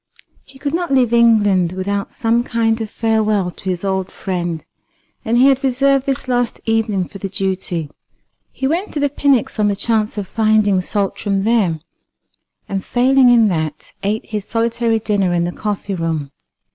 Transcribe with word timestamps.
He 0.43 0.57
could 0.57 0.73
not 0.73 0.91
leave 0.91 1.13
England 1.13 1.73
without 1.73 2.11
some 2.11 2.43
kind 2.43 2.81
of 2.81 2.89
farewell 2.89 3.51
to 3.51 3.65
his 3.69 3.83
old 3.85 4.09
friend, 4.11 4.65
and 5.23 5.37
he 5.37 5.45
had 5.45 5.63
reserved 5.63 6.07
this 6.07 6.27
last 6.27 6.59
evening 6.65 7.07
for 7.07 7.19
the 7.19 7.29
duty. 7.29 7.87
He 8.51 8.65
went 8.65 8.91
to 8.95 8.99
the 8.99 9.11
Pnyx 9.11 9.59
on 9.59 9.67
the 9.67 9.75
chance 9.75 10.17
of 10.17 10.27
finding 10.27 10.81
Saltram 10.81 11.43
there, 11.43 11.81
and 12.67 12.83
failing 12.83 13.29
in 13.29 13.47
that, 13.49 13.93
ate 14.01 14.25
his 14.25 14.43
solitary 14.45 14.97
dinner 14.97 15.35
in 15.35 15.43
the 15.43 15.51
coffee 15.51 15.93
room. 15.93 16.31